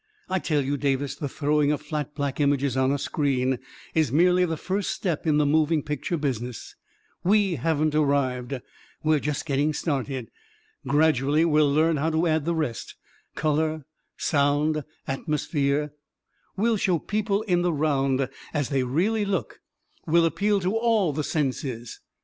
I 0.29 0.39
tell 0.39 0.63
you, 0.65 0.77
Davis, 0.77 1.13
the 1.13 1.29
throwing 1.29 1.71
of 1.71 1.79
flat 1.79 2.15
black 2.15 2.39
images 2.39 2.75
on 2.75 2.91
a 2.91 2.97
screen 2.97 3.59
is 3.93 4.11
merely 4.11 4.45
the 4.45 4.57
first 4.57 4.89
step 4.89 5.27
in 5.27 5.37
the 5.37 5.45
moving 5.45 5.83
picture 5.83 6.17
business— 6.17 6.75
we 7.23 7.53
haven't 7.53 7.93
arrived— 7.93 8.61
we're 9.03 9.19
just 9.19 9.45
getting 9.45 9.73
started; 9.73 10.31
gradually 10.87 11.45
we 11.45 11.51
will 11.51 11.71
learn 11.71 11.97
how 11.97 12.09
to 12.09 12.25
add 12.25 12.45
the 12.45 12.55
rest— 12.55 12.95
color, 13.35 13.85
sound, 14.17 14.83
atmosphere— 15.07 15.93
we'll 16.57 16.77
show 16.77 16.97
people 16.97 17.43
in 17.43 17.61
the 17.61 17.71
round, 17.71 18.27
as 18.55 18.69
they 18.69 18.81
really 18.81 19.23
look— 19.23 19.59
we'll 20.07 20.25
appeal 20.25 20.59
to 20.61 20.75
all 20.75 21.13
the 21.13 21.23
senses 21.23 21.99